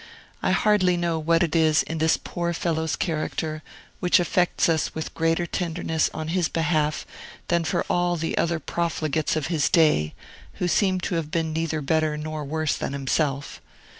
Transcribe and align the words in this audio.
I 0.41 0.49
hardly 0.49 0.97
know 0.97 1.19
what 1.19 1.43
it 1.43 1.55
is, 1.55 1.83
in 1.83 1.99
this 1.99 2.17
poor 2.17 2.53
fellow's 2.53 2.95
character, 2.95 3.61
which 3.99 4.19
affects 4.19 4.67
us 4.67 4.95
with 4.95 5.13
greater 5.13 5.45
tenderness 5.45 6.09
on 6.11 6.29
his 6.29 6.49
behalf 6.49 7.05
than 7.49 7.63
for 7.63 7.85
all 7.87 8.15
the 8.15 8.35
other 8.35 8.57
profligates 8.57 9.35
of 9.35 9.45
his 9.45 9.69
day, 9.69 10.15
who 10.53 10.67
seem 10.67 10.99
to 11.01 11.13
have 11.17 11.29
been 11.29 11.53
neither 11.53 11.81
better 11.81 12.17
nor 12.17 12.43
worse 12.43 12.75
than 12.75 12.93
himself. 12.93 13.61